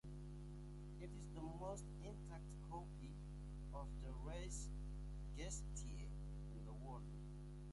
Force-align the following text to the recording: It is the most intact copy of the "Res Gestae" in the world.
It 0.99 1.11
is 1.13 1.27
the 1.35 1.43
most 1.59 1.83
intact 2.01 2.49
copy 2.71 3.11
of 3.71 3.85
the 4.01 4.09
"Res 4.27 4.67
Gestae" 5.37 6.09
in 6.55 6.65
the 6.65 6.73
world. 6.73 7.03